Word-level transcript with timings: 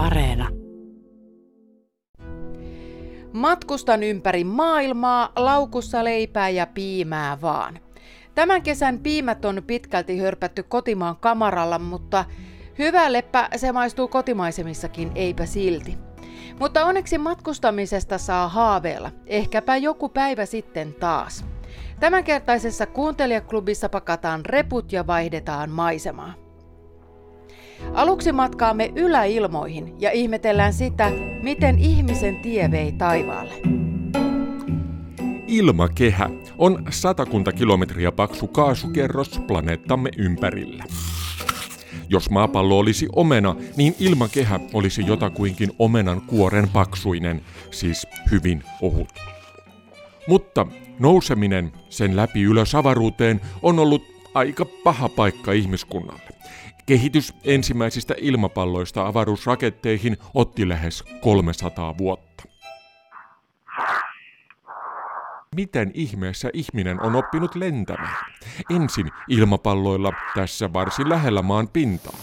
Areena. 0.00 0.48
Matkustan 3.32 4.02
ympäri 4.02 4.44
maailmaa, 4.44 5.32
laukussa 5.36 6.04
leipää 6.04 6.48
ja 6.48 6.66
piimää 6.66 7.40
vaan. 7.40 7.78
Tämän 8.34 8.62
kesän 8.62 8.98
piimät 8.98 9.44
on 9.44 9.62
pitkälti 9.66 10.18
hörpätty 10.18 10.62
kotimaan 10.62 11.16
kamaralla, 11.16 11.78
mutta 11.78 12.24
hyvä 12.78 13.12
leppä 13.12 13.48
se 13.56 13.72
maistuu 13.72 14.08
kotimaisemissakin, 14.08 15.12
eipä 15.14 15.46
silti. 15.46 15.98
Mutta 16.58 16.84
onneksi 16.84 17.18
matkustamisesta 17.18 18.18
saa 18.18 18.48
haaveilla, 18.48 19.10
ehkäpä 19.26 19.76
joku 19.76 20.08
päivä 20.08 20.46
sitten 20.46 20.94
taas. 20.94 21.44
Tämänkertaisessa 22.00 22.86
kuuntelijaklubissa 22.86 23.88
pakataan 23.88 24.46
reput 24.46 24.92
ja 24.92 25.06
vaihdetaan 25.06 25.70
maisemaa. 25.70 26.49
Aluksi 27.94 28.32
matkaamme 28.32 28.92
yläilmoihin 28.96 29.94
ja 29.98 30.10
ihmetellään 30.10 30.72
sitä, 30.72 31.10
miten 31.42 31.78
ihmisen 31.78 32.36
tie 32.36 32.70
vei 32.70 32.92
taivaalle. 32.92 33.54
Ilmakehä 35.46 36.30
on 36.58 36.84
satakunta 36.90 37.52
kilometriä 37.52 38.12
paksu 38.12 38.46
kaasukerros 38.46 39.40
planeettamme 39.46 40.10
ympärillä. 40.18 40.84
Jos 42.08 42.30
maapallo 42.30 42.78
olisi 42.78 43.08
omena, 43.16 43.56
niin 43.76 43.94
ilmakehä 44.00 44.60
olisi 44.74 45.06
jotakuinkin 45.06 45.70
omenan 45.78 46.20
kuoren 46.20 46.68
paksuinen, 46.68 47.42
siis 47.70 48.06
hyvin 48.30 48.62
ohut. 48.82 49.08
Mutta 50.26 50.66
nouseminen 50.98 51.72
sen 51.88 52.16
läpi 52.16 52.42
ylös 52.42 52.74
avaruuteen 52.74 53.40
on 53.62 53.78
ollut 53.78 54.02
aika 54.34 54.64
paha 54.84 55.08
paikka 55.08 55.52
ihmiskunnalle. 55.52 56.30
Kehitys 56.90 57.34
ensimmäisistä 57.44 58.14
ilmapalloista 58.18 59.06
avaruusraketteihin 59.06 60.16
otti 60.34 60.68
lähes 60.68 61.04
300 61.20 61.98
vuotta. 61.98 62.44
Miten 65.56 65.90
ihmeessä 65.94 66.50
ihminen 66.52 67.02
on 67.02 67.16
oppinut 67.16 67.54
lentämään? 67.54 68.26
Ensin 68.70 69.10
ilmapalloilla 69.28 70.12
tässä 70.34 70.72
varsin 70.72 71.08
lähellä 71.08 71.42
maan 71.42 71.68
pintaa. 71.68 72.18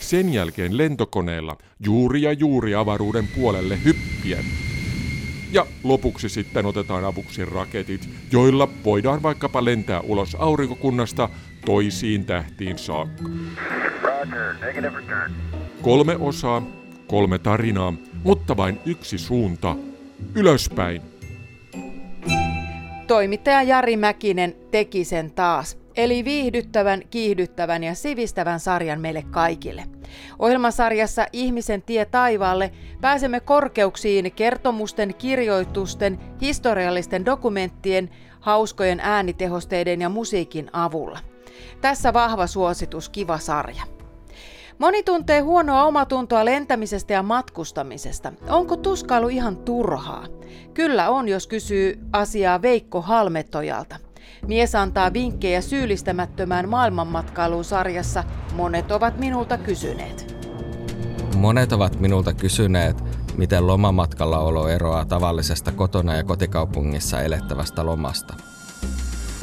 Sen 0.00 0.32
jälkeen 0.32 0.76
lentokoneella 0.76 1.56
juuri 1.80 2.22
ja 2.22 2.32
juuri 2.32 2.74
avaruuden 2.74 3.28
puolelle 3.28 3.78
hyppien. 3.84 4.44
Ja 5.52 5.66
lopuksi 5.84 6.28
sitten 6.28 6.66
otetaan 6.66 7.04
avuksi 7.04 7.44
raketit, 7.44 8.08
joilla 8.32 8.68
voidaan 8.84 9.22
vaikkapa 9.22 9.64
lentää 9.64 10.00
ulos 10.00 10.34
aurinkokunnasta 10.34 11.28
toisiin 11.66 12.24
tähtiin 12.24 12.78
saakka. 12.78 13.24
Kolme 15.82 16.16
osaa, 16.16 16.62
kolme 17.06 17.38
tarinaa, 17.38 17.92
mutta 18.24 18.56
vain 18.56 18.80
yksi 18.86 19.18
suunta, 19.18 19.76
ylöspäin. 20.34 21.02
Toimittaja 23.06 23.62
Jari 23.62 23.96
Mäkinen 23.96 24.54
teki 24.70 25.04
sen 25.04 25.30
taas, 25.30 25.78
eli 25.96 26.24
viihdyttävän, 26.24 27.02
kiihdyttävän 27.10 27.84
ja 27.84 27.94
sivistävän 27.94 28.60
sarjan 28.60 29.00
meille 29.00 29.22
kaikille. 29.30 29.84
Ohjelmasarjassa 30.38 31.26
Ihmisen 31.32 31.82
tie 31.82 32.04
taivaalle 32.04 32.72
pääsemme 33.00 33.40
korkeuksiin 33.40 34.32
kertomusten, 34.32 35.14
kirjoitusten, 35.14 36.18
historiallisten 36.40 37.26
dokumenttien, 37.26 38.10
hauskojen 38.40 39.00
äänitehosteiden 39.00 40.00
ja 40.00 40.08
musiikin 40.08 40.70
avulla. 40.72 41.18
Tässä 41.80 42.12
vahva 42.12 42.46
suositus, 42.46 43.08
kiva 43.08 43.38
sarja. 43.38 43.82
Moni 44.78 45.02
tuntee 45.02 45.40
huonoa 45.40 45.84
omatuntoa 45.84 46.44
lentämisestä 46.44 47.12
ja 47.12 47.22
matkustamisesta. 47.22 48.32
Onko 48.48 48.76
tuskailu 48.76 49.28
ihan 49.28 49.56
turhaa? 49.56 50.26
Kyllä 50.74 51.10
on, 51.10 51.28
jos 51.28 51.46
kysyy 51.46 52.00
asiaa 52.12 52.62
Veikko 52.62 53.02
Halmetojalta. 53.02 53.96
Mies 54.46 54.74
antaa 54.74 55.12
vinkkejä 55.12 55.60
syyllistämättömään 55.60 56.68
maailmanmatkailuun 56.68 57.64
sarjassa. 57.64 58.24
Monet 58.52 58.90
ovat 58.90 59.18
minulta 59.18 59.58
kysyneet. 59.58 60.34
Monet 61.36 61.72
ovat 61.72 62.00
minulta 62.00 62.32
kysyneet, 62.32 63.04
miten 63.36 63.66
lomamatkalla 63.66 64.38
olo 64.38 64.68
eroaa 64.68 65.04
tavallisesta 65.04 65.72
kotona 65.72 66.14
ja 66.14 66.24
kotikaupungissa 66.24 67.22
elettävästä 67.22 67.86
lomasta– 67.86 68.34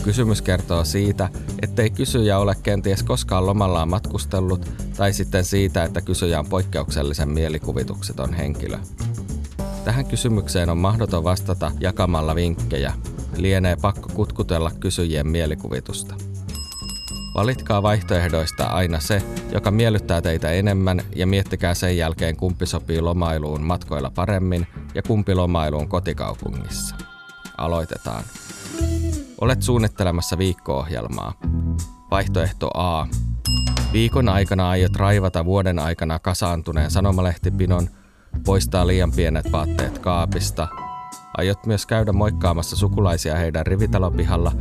Kysymys 0.05 0.41
kertoo 0.41 0.83
siitä, 0.83 1.29
ettei 1.61 1.89
kysyjä 1.89 2.37
ole 2.37 2.55
kenties 2.63 3.03
koskaan 3.03 3.45
lomallaan 3.45 3.89
matkustellut, 3.89 4.71
tai 4.97 5.13
sitten 5.13 5.45
siitä, 5.45 5.83
että 5.83 6.01
kysyjä 6.01 6.39
on 6.39 6.45
poikkeuksellisen 6.47 7.29
mielikuvitukseton 7.29 8.33
henkilö. 8.33 8.77
Tähän 9.85 10.05
kysymykseen 10.05 10.69
on 10.69 10.77
mahdoton 10.77 11.23
vastata 11.23 11.71
jakamalla 11.79 12.35
vinkkejä. 12.35 12.93
Lienee 13.37 13.75
pakko 13.75 14.09
kutkutella 14.13 14.71
kysyjien 14.79 15.27
mielikuvitusta. 15.27 16.15
Valitkaa 17.35 17.83
vaihtoehdoista 17.83 18.63
aina 18.63 18.99
se, 18.99 19.21
joka 19.51 19.71
miellyttää 19.71 20.21
teitä 20.21 20.51
enemmän 20.51 21.01
ja 21.15 21.27
miettikää 21.27 21.73
sen 21.73 21.97
jälkeen 21.97 22.35
kumpi 22.35 22.65
sopii 22.65 23.01
lomailuun 23.01 23.61
matkoilla 23.61 24.11
paremmin 24.15 24.67
ja 24.95 25.01
kumpi 25.01 25.35
lomailuun 25.35 25.89
kotikaupungissa. 25.89 26.95
Aloitetaan. 27.57 28.23
Olet 29.41 29.61
suunnittelemassa 29.61 30.37
viikko-ohjelmaa. 30.37 31.33
Vaihtoehto 32.11 32.69
A. 32.73 33.07
Viikon 33.93 34.29
aikana 34.29 34.69
aiot 34.69 34.95
raivata 34.95 35.45
vuoden 35.45 35.79
aikana 35.79 36.19
kasaantuneen 36.19 36.91
sanomalehtipinon, 36.91 37.89
poistaa 38.45 38.87
liian 38.87 39.11
pienet 39.11 39.51
vaatteet 39.51 39.99
kaapista. 39.99 40.67
Aiot 41.37 41.65
myös 41.65 41.85
käydä 41.85 42.13
moikkaamassa 42.13 42.75
sukulaisia 42.75 43.35
heidän 43.35 43.65
rivitalopihalla. 43.65 44.51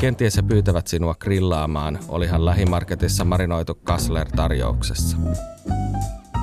Kenties 0.00 0.36
he 0.36 0.42
pyytävät 0.42 0.86
sinua 0.86 1.14
grillaamaan, 1.14 1.98
olihan 2.08 2.44
lähimarketissa 2.44 3.24
marinoitu 3.24 3.74
Kassler 3.74 4.28
tarjouksessa. 4.36 5.16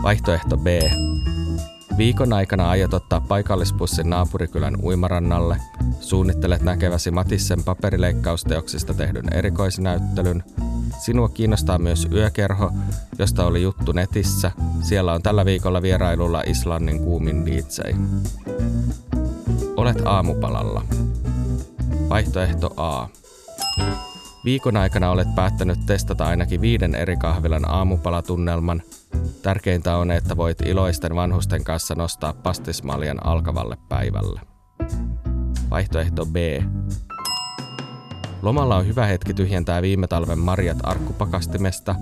Vaihtoehto 0.03 0.57
B. 0.57 0.67
Viikon 1.97 2.33
aikana 2.33 2.69
aiot 2.69 2.93
ottaa 2.93 3.21
paikallispussin 3.21 4.09
naapurikylän 4.09 4.75
uimarannalle, 4.83 5.57
suunnittelet 5.99 6.61
näkeväsi 6.61 7.11
Matissen 7.11 7.63
paperileikkausteoksista 7.63 8.93
tehdyn 8.93 9.33
erikoisnäyttelyn. 9.33 10.43
Sinua 10.99 11.29
kiinnostaa 11.29 11.77
myös 11.77 12.07
yökerho, 12.13 12.71
josta 13.19 13.45
oli 13.45 13.61
juttu 13.61 13.91
netissä. 13.91 14.51
Siellä 14.81 15.13
on 15.13 15.21
tällä 15.21 15.45
viikolla 15.45 15.81
vierailulla 15.81 16.43
Islannin 16.45 16.99
kuumin 16.99 17.45
DJ. 17.45 17.91
Olet 19.77 20.01
aamupalalla. 20.05 20.85
Vaihtoehto 22.09 22.73
A. 22.77 23.07
Viikon 24.45 24.77
aikana 24.77 25.11
olet 25.11 25.35
päättänyt 25.35 25.85
testata 25.85 26.25
ainakin 26.25 26.61
viiden 26.61 26.95
eri 26.95 27.17
kahvilan 27.17 27.69
aamupalatunnelman– 27.69 28.81
Tärkeintä 29.41 29.97
on, 29.97 30.11
että 30.11 30.37
voit 30.37 30.61
iloisten 30.61 31.15
vanhusten 31.15 31.63
kanssa 31.63 31.95
nostaa 31.95 32.33
pastismaljan 32.33 33.25
alkavalle 33.25 33.77
päivälle. 33.89 34.41
Vaihtoehto 35.69 36.25
B. 36.25 36.35
Lomalla 38.41 38.75
on 38.75 38.87
hyvä 38.87 39.05
hetki 39.05 39.33
tyhjentää 39.33 39.81
viime 39.81 40.07
talven 40.07 40.39
marjat 40.39 40.77
arkkupakastimesta, 40.83 41.95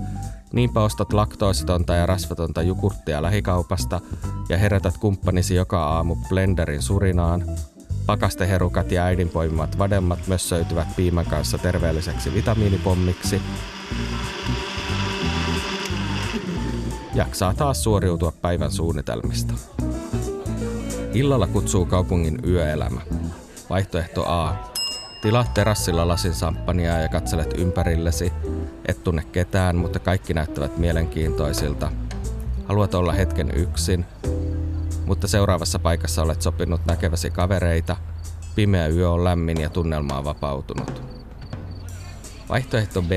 niinpä 0.52 0.80
ostat 0.80 1.12
laktoositonta 1.12 1.94
ja 1.94 2.06
rasvatonta 2.06 2.62
jukurttia 2.62 3.22
lähikaupasta 3.22 4.00
ja 4.48 4.58
herätät 4.58 4.98
kumppanisi 4.98 5.54
joka 5.54 5.84
aamu 5.84 6.16
blenderin 6.28 6.82
surinaan. 6.82 7.44
Pakasteherukat 8.06 8.92
ja 8.92 9.04
äidin 9.04 9.28
poimimat 9.28 9.78
vademmat 9.78 10.26
mössöityvät 10.26 10.96
piimän 10.96 11.26
kanssa 11.26 11.58
terveelliseksi 11.58 12.34
vitamiinipommiksi 12.34 13.42
jaksaa 17.20 17.54
taas 17.54 17.82
suoriutua 17.82 18.32
päivän 18.42 18.70
suunnitelmista. 18.70 19.54
Illalla 21.14 21.46
kutsuu 21.46 21.86
kaupungin 21.86 22.38
yöelämä. 22.46 23.00
Vaihtoehto 23.70 24.24
A. 24.26 24.54
Tilaat 25.22 25.54
terassilla 25.54 26.08
lasin 26.08 26.34
samppania 26.34 26.98
ja 26.98 27.08
katselet 27.08 27.54
ympärillesi. 27.58 28.32
Et 28.88 29.04
tunne 29.04 29.24
ketään, 29.32 29.76
mutta 29.76 29.98
kaikki 29.98 30.34
näyttävät 30.34 30.78
mielenkiintoisilta. 30.78 31.92
Haluat 32.64 32.94
olla 32.94 33.12
hetken 33.12 33.50
yksin, 33.54 34.06
mutta 35.06 35.28
seuraavassa 35.28 35.78
paikassa 35.78 36.22
olet 36.22 36.42
sopinut 36.42 36.86
näkeväsi 36.86 37.30
kavereita. 37.30 37.96
Pimeä 38.54 38.88
yö 38.88 39.10
on 39.10 39.24
lämmin 39.24 39.60
ja 39.60 39.70
tunnelma 39.70 40.18
on 40.18 40.24
vapautunut. 40.24 41.02
Vaihtoehto 42.48 43.02
B. 43.02 43.10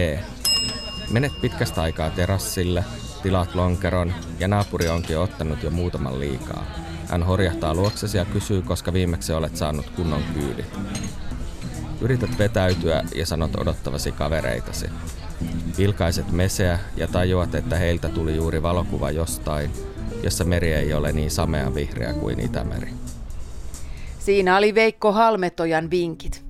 Menet 1.12 1.42
pitkästä 1.42 1.82
aikaa 1.82 2.10
terassille, 2.10 2.84
tilaat 3.24 3.56
lonkeron 3.56 4.14
ja 4.40 4.48
naapuri 4.48 4.90
onkin 4.90 5.20
ottanut 5.20 5.64
jo 5.64 5.70
muutaman 5.70 6.20
liikaa. 6.20 6.66
Hän 7.10 7.24
horjahtaa 7.24 7.74
luoksesi 7.74 8.18
ja 8.18 8.26
kysyy, 8.26 8.62
koska 8.62 8.94
viimeksi 8.94 9.34
olet 9.34 9.56
saanut 9.56 9.90
kunnon 9.90 10.22
kyydit. 10.34 10.80
Yrität 12.02 12.38
vetäytyä 12.38 13.04
ja 13.16 13.26
sanot 13.26 13.56
odottavasi 13.56 14.12
kavereitasi. 14.12 14.86
Vilkaiset 15.78 16.32
meseä 16.32 16.80
ja 16.98 17.08
tajuat, 17.08 17.56
että 17.56 17.78
heiltä 17.78 18.10
tuli 18.10 18.36
juuri 18.36 18.64
valokuva 18.64 19.12
jostain, 19.12 19.72
jossa 20.24 20.44
meri 20.44 20.74
ei 20.74 20.94
ole 20.94 21.12
niin 21.12 21.32
samea 21.32 21.76
vihreä 21.76 22.14
kuin 22.14 22.40
Itämeri. 22.40 22.94
Siinä 24.20 24.58
oli 24.58 24.76
Veikko 24.76 25.12
Halmetojan 25.12 25.90
vinkit. 25.90 26.46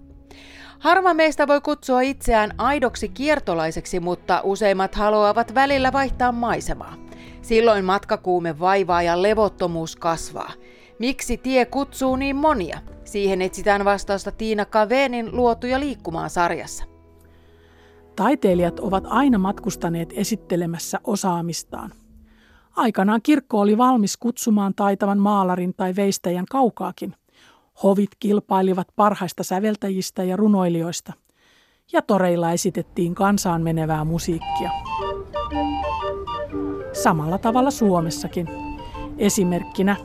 Harva 0.84 1.14
meistä 1.14 1.48
voi 1.48 1.62
kutsua 1.62 2.02
itseään 2.02 2.54
aidoksi 2.58 3.10
kiertolaiseksi, 3.10 4.00
mutta 4.00 4.42
useimmat 4.44 4.96
haluavat 4.96 5.56
välillä 5.56 5.94
vaihtaa 5.94 6.32
maisemaa. 6.32 6.94
Silloin 7.42 7.86
matkakuume 7.86 8.60
vaivaa 8.60 9.02
ja 9.02 9.22
levottomuus 9.22 9.96
kasvaa. 9.96 10.52
Miksi 11.00 11.38
tie 11.38 11.66
kutsuu 11.66 12.16
niin 12.16 12.36
monia? 12.36 12.80
Siihen 13.04 13.42
etsitään 13.42 13.86
vastausta 13.86 14.32
Tiina 14.32 14.66
Kaveenin 14.66 15.36
luotuja 15.36 15.80
liikkumaan 15.80 16.30
sarjassa. 16.30 16.84
Taiteilijat 18.16 18.80
ovat 18.80 19.04
aina 19.08 19.38
matkustaneet 19.38 20.14
esittelemässä 20.16 21.00
osaamistaan. 21.04 21.92
Aikanaan 22.76 23.22
kirkko 23.22 23.60
oli 23.60 23.78
valmis 23.78 24.18
kutsumaan 24.18 24.74
taitavan 24.76 25.20
maalarin 25.20 25.74
tai 25.78 25.96
veistäjän 25.96 26.46
kaukaakin. 26.46 27.16
Hovit 27.84 28.10
kilpailivat 28.20 28.88
parhaista 28.96 29.44
säveltäjistä 29.44 30.24
ja 30.24 30.36
runoilijoista. 30.36 31.14
Ja 31.92 32.02
toreilla 32.02 32.52
esitettiin 32.52 33.16
kansaan 33.16 33.62
menevää 33.62 34.04
musiikkia. 34.04 34.72
Samalla 36.94 37.38
tavalla 37.38 37.72
Suomessakin. 37.72 38.50
Esimerkkinä 39.18 39.96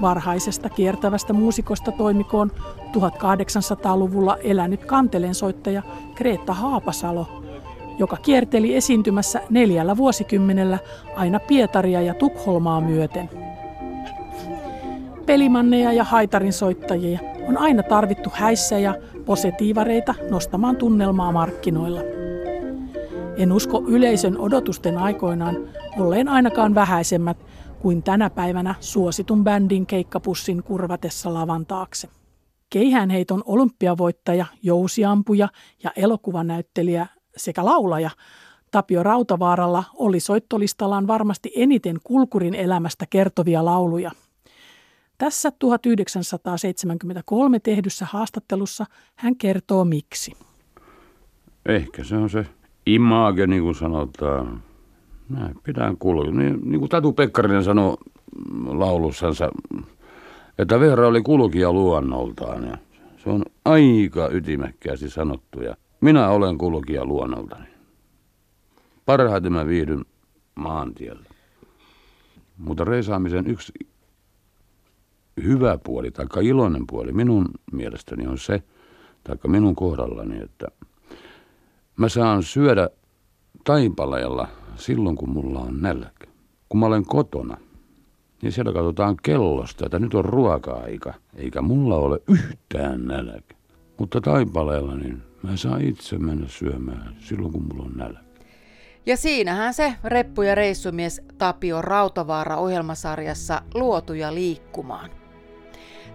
varhaisesta 0.00 0.68
kiertävästä 0.68 1.32
muusikosta 1.32 1.92
toimikoon 1.92 2.52
1800-luvulla 2.78 4.36
elänyt 4.36 4.84
kantelensoittaja 4.84 5.82
Kreetta 6.14 6.54
Haapasalo– 6.54 7.26
joka 7.98 8.16
kierteli 8.16 8.76
esiintymässä 8.76 9.40
neljällä 9.50 9.96
vuosikymmenellä 9.96 10.78
aina 11.16 11.40
Pietaria 11.40 12.00
ja 12.00 12.14
Tukholmaa 12.14 12.80
myöten. 12.80 13.30
Pelimanneja 15.26 15.92
ja 15.92 16.04
haitarin 16.04 16.52
soittajia 16.52 17.18
on 17.48 17.58
aina 17.58 17.82
tarvittu 17.82 18.30
häissä 18.32 18.78
ja 18.78 18.94
positiivareita 19.24 20.14
nostamaan 20.30 20.76
tunnelmaa 20.76 21.32
markkinoilla. 21.32 22.00
En 23.36 23.52
usko 23.52 23.82
yleisön 23.86 24.38
odotusten 24.38 24.98
aikoinaan 24.98 25.56
olleen 25.98 26.28
ainakaan 26.28 26.74
vähäisemmät 26.74 27.36
kuin 27.80 28.02
tänä 28.02 28.30
päivänä 28.30 28.74
suositun 28.80 29.44
bändin 29.44 29.86
keikkapussin 29.86 30.62
kurvatessa 30.62 31.34
lavan 31.34 31.66
taakse. 31.66 32.08
Keihäänheiton 32.70 33.42
olympiavoittaja, 33.46 34.46
jousiampuja 34.62 35.48
ja 35.82 35.90
elokuvanäyttelijä 35.96 37.06
sekä 37.36 37.64
laulaja 37.64 38.10
Tapio 38.72 39.02
Rautavaaralla 39.02 39.84
oli 39.94 40.20
soittolistallaan 40.20 41.06
varmasti 41.06 41.52
eniten 41.56 41.96
kulkurin 42.04 42.54
elämästä 42.54 43.06
kertovia 43.10 43.64
lauluja. 43.64 44.10
Tässä 45.22 45.50
1973 45.50 47.58
tehdyssä 47.58 48.06
haastattelussa 48.10 48.86
hän 49.16 49.36
kertoo 49.36 49.84
miksi. 49.84 50.32
Ehkä 51.66 52.04
se 52.04 52.16
on 52.16 52.30
se 52.30 52.46
image, 52.86 53.46
niin 53.46 53.62
kuin 53.62 53.74
sanotaan. 53.74 54.62
Näin 55.28 55.54
pidän 55.62 55.96
kulkea. 55.96 56.32
Niin, 56.32 56.60
niin 56.64 56.78
kuin 56.78 56.88
Tatu 56.88 57.12
Pekkarinen 57.12 57.64
sanoi 57.64 57.96
laulussansa, 58.64 59.50
että 60.58 60.80
Veera 60.80 61.08
oli 61.08 61.22
kulkija 61.22 61.72
luonnoltaan. 61.72 62.64
Ja 62.64 62.78
se 63.16 63.30
on 63.30 63.42
aika 63.64 64.28
ytimekkäästi 64.32 65.10
sanottu. 65.10 65.60
Ja 65.60 65.76
minä 66.00 66.28
olen 66.28 66.58
kulkija 66.58 67.04
luonnoltani. 67.04 67.66
Parhaiten 69.06 69.52
mä 69.52 69.66
viihdyn 69.66 70.04
maantiellä. 70.54 71.24
Mutta 72.58 72.84
reisaamisen 72.84 73.46
yksi 73.46 73.72
hyvä 75.42 75.78
puoli 75.84 76.10
tai 76.10 76.26
iloinen 76.42 76.86
puoli 76.86 77.12
minun 77.12 77.48
mielestäni 77.72 78.26
on 78.26 78.38
se, 78.38 78.62
tai 79.24 79.36
minun 79.46 79.74
kohdallani, 79.74 80.42
että 80.42 80.68
mä 81.96 82.08
saan 82.08 82.42
syödä 82.42 82.88
taipaleella 83.64 84.48
silloin, 84.76 85.16
kun 85.16 85.30
mulla 85.30 85.60
on 85.60 85.82
nälkä. 85.82 86.26
Kun 86.68 86.80
mä 86.80 86.86
olen 86.86 87.06
kotona, 87.06 87.56
niin 88.42 88.52
siellä 88.52 88.72
katsotaan 88.72 89.16
kellosta, 89.22 89.86
että 89.86 89.98
nyt 89.98 90.14
on 90.14 90.24
ruoka-aika, 90.24 91.14
eikä 91.34 91.62
mulla 91.62 91.96
ole 91.96 92.20
yhtään 92.28 93.04
nälkä. 93.04 93.54
Mutta 93.98 94.20
taipaleella 94.20 94.94
niin 94.94 95.22
Mä 95.42 95.56
saan 95.56 95.82
itse 95.82 96.18
mennä 96.18 96.48
syömään 96.48 97.16
silloin, 97.20 97.52
kun 97.52 97.62
mulla 97.62 97.84
on 97.84 97.92
nälkä. 97.96 98.20
Ja 99.06 99.16
siinähän 99.16 99.74
se 99.74 99.94
reppu- 100.04 100.42
ja 100.42 100.54
reissumies 100.54 101.20
Tapio 101.38 101.82
Rautavaara 101.82 102.56
ohjelmasarjassa 102.56 103.62
Luotuja 103.74 104.34
liikkumaan. 104.34 105.21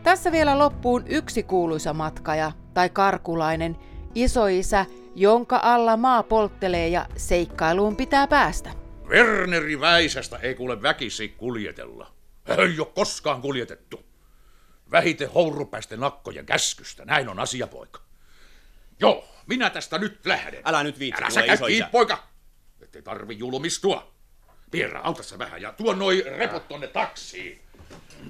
Tässä 0.08 0.32
vielä 0.32 0.60
loppuun 0.60 1.04
yksi 1.08 1.44
kuuluisa 1.44 1.94
matkaja 1.94 2.52
tai 2.74 2.90
karkulainen, 2.90 3.78
isoisä, 4.16 4.86
jonka 5.16 5.60
alla 5.64 5.98
maa 5.98 6.24
polttelee 6.24 6.88
ja 6.88 7.06
seikkailuun 7.18 7.96
pitää 7.96 8.28
päästä. 8.28 8.70
Werneri 9.08 9.80
Väisästä 9.80 10.38
ei 10.38 10.56
kuule 10.56 10.82
väkisi 10.82 11.30
kuljetella. 11.30 12.12
Ei 12.46 12.80
ole 12.80 12.88
koskaan 12.96 13.42
kuljetettu. 13.42 14.06
Vähite 14.92 15.26
hourupäisten 15.26 16.00
nakkojen 16.00 16.46
käskystä, 16.46 17.06
näin 17.06 17.30
on 17.30 17.40
asia, 17.40 17.68
poika. 17.68 18.02
Joo, 19.00 19.28
minä 19.48 19.70
tästä 19.70 19.98
nyt 19.98 20.26
lähden. 20.26 20.62
Älä 20.66 20.84
nyt 20.84 21.00
viitsi, 21.00 21.24
Älä 21.24 21.32
säkä 21.32 21.58
kiinni, 21.58 21.90
poika. 21.92 22.24
Ettei 22.82 23.02
tarvi 23.02 23.38
julmistua. 23.38 24.14
Pierra, 24.72 25.02
auta 25.02 25.24
se 25.24 25.38
vähän 25.38 25.62
ja 25.62 25.72
tuo 25.72 25.94
noi 25.94 26.24
repot 26.38 26.68
tonne 26.68 26.88
taksiin. 26.88 27.67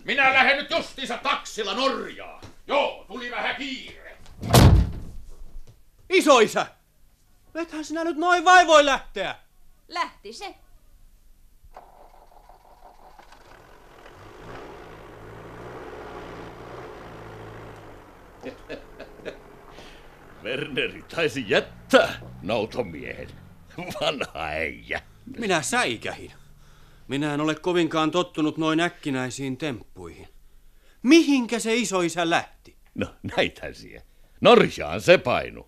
Minä 0.05 0.33
lähden 0.33 0.57
nyt 0.57 0.71
justiinsa 0.71 1.17
taksilla 1.17 1.73
Norjaa. 1.73 2.41
Joo, 2.67 3.05
tuli 3.07 3.31
vähän 3.31 3.55
kiire. 3.55 4.17
Isoisä! 6.09 6.67
Ethän 7.55 7.85
sinä 7.85 8.03
nyt 8.03 8.17
noin 8.17 8.45
vai 8.45 8.67
voi 8.67 8.85
lähteä? 8.85 9.35
Lähti 9.87 10.33
se. 10.33 10.55
Werneri 20.43 21.03
taisi 21.15 21.45
jättää 21.47 22.19
nautomiehen. 22.41 23.29
Vanha 23.77 24.43
äijä. 24.43 25.01
Minä 25.37 25.61
säikähin. 25.61 26.33
Minä 27.07 27.33
en 27.33 27.41
ole 27.41 27.55
kovinkaan 27.55 28.11
tottunut 28.11 28.57
noin 28.57 28.79
äkkinäisiin 28.79 29.57
temppuihin. 29.57 30.27
Mihinkä 31.03 31.59
se 31.59 31.75
isoisä 31.75 32.29
lähti? 32.29 32.75
No 32.95 33.07
näitä 33.37 33.73
siihen. 33.73 34.01
Norjaan 34.41 35.01
se 35.01 35.17
painu. 35.17 35.67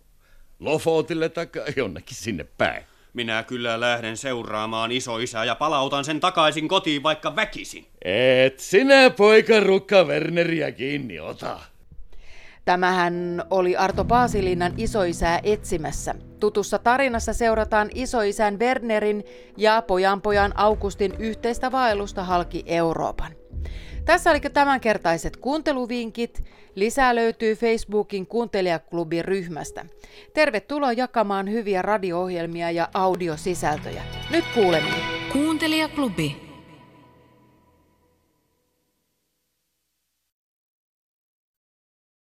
Lofotille 0.59 1.29
tai 1.29 1.47
jonnekin 1.75 2.15
sinne 2.17 2.43
päin. 2.43 2.83
Minä 3.13 3.43
kyllä 3.43 3.79
lähden 3.79 4.17
seuraamaan 4.17 4.91
isoisää 4.91 5.45
ja 5.45 5.55
palautan 5.55 6.05
sen 6.05 6.19
takaisin 6.19 6.67
kotiin 6.67 7.03
vaikka 7.03 7.35
väkisin. 7.35 7.85
Et 8.05 8.59
sinä 8.59 9.09
poika 9.09 9.59
rukka 9.59 10.03
Werneriä 10.03 10.71
kiinni 10.71 11.19
ota. 11.19 11.59
Tämähän 12.65 13.43
oli 13.49 13.75
Arto 13.75 14.05
Paasilinnan 14.05 14.73
isoisää 14.77 15.39
etsimässä. 15.43 16.15
Tutussa 16.39 16.79
tarinassa 16.79 17.33
seurataan 17.33 17.89
isoisän 17.95 18.59
Wernerin 18.59 19.23
ja 19.57 19.81
pojanpojan 19.81 20.53
Augustin 20.55 21.15
yhteistä 21.19 21.71
vaellusta 21.71 22.23
halki 22.23 22.63
Euroopan. 22.65 23.31
Tässä 24.05 24.31
oli 24.31 24.39
tämänkertaiset 24.39 25.37
kuunteluvinkit. 25.37 26.43
Lisää 26.75 27.15
löytyy 27.15 27.55
Facebookin 27.55 28.27
kuuntelijaklubin 28.27 29.25
ryhmästä. 29.25 29.85
Tervetuloa 30.33 30.93
jakamaan 30.93 31.51
hyviä 31.51 31.81
radio-ohjelmia 31.81 32.71
ja 32.71 32.89
audiosisältöjä. 32.93 34.03
Nyt 34.29 34.45
kuulemme. 34.55 34.95
Kuuntelijaklubi. 35.33 36.48